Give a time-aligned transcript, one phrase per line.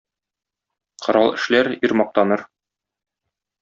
[1.05, 2.47] Корал эшләр, ир мактаныр.